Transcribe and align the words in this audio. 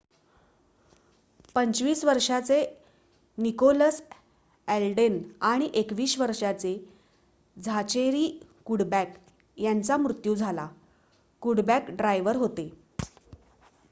25 1.55 2.03
वर्षाचे 2.05 2.57
Nicholas 3.37 4.01
Alden 4.67 5.21
आणि 5.43 5.69
21 5.75 6.17
वर्षाचे 6.19 6.73
झाचेरी 7.57 8.27
कुडबॅक 8.65 9.15
यांचा 9.57 9.97
मृत्यू 9.99 10.35
झाला 10.35 10.67
कुडबॅक 11.41 11.91
ड्रायव्हर 11.91 12.35
होते 12.37 12.69